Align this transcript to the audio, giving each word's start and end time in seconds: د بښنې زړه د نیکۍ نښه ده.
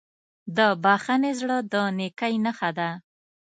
د 0.57 0.59
بښنې 0.83 1.31
زړه 1.39 1.57
د 1.73 1.75
نیکۍ 1.97 2.33
نښه 2.45 2.69
ده. 2.77 2.89